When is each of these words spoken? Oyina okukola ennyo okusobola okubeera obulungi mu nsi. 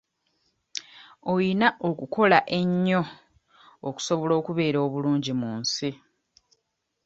Oyina 1.33 1.67
okukola 1.89 2.39
ennyo 2.59 3.01
okusobola 3.87 4.33
okubeera 4.39 4.77
obulungi 4.85 5.31
mu 5.41 5.51
nsi. 5.61 5.89